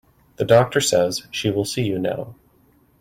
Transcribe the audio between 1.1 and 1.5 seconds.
that